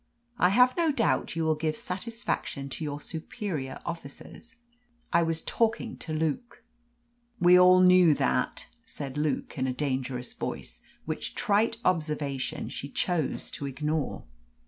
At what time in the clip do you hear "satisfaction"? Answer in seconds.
1.77-2.69